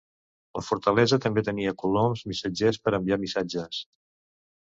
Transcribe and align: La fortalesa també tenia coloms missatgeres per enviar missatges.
La 0.59 0.61
fortalesa 0.67 1.19
també 1.25 1.43
tenia 1.49 1.73
coloms 1.83 2.23
missatgeres 2.31 2.81
per 2.87 2.95
enviar 3.01 3.19
missatges. 3.27 3.83